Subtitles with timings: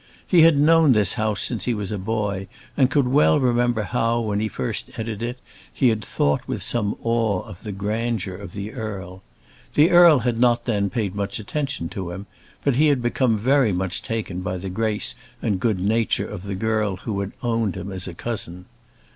[0.25, 4.19] He had known this house since he was a boy, and could well remember how,
[4.19, 5.37] when he first entered it,
[5.71, 9.21] he had thought with some awe of the grandeur of the Earl.
[9.75, 10.41] The Earl had then
[10.87, 12.25] not paid much attention to him,
[12.63, 16.55] but he had become very much taken by the grace and good nature of the
[16.55, 18.65] girl who had owned him as a cousin.